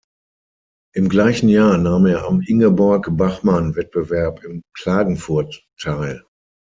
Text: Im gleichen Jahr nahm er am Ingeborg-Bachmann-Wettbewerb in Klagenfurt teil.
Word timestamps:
Im 0.95 1.09
gleichen 1.09 1.47
Jahr 1.47 1.77
nahm 1.77 2.07
er 2.07 2.25
am 2.25 2.41
Ingeborg-Bachmann-Wettbewerb 2.41 4.43
in 4.43 4.63
Klagenfurt 4.75 5.63
teil. 5.79 6.23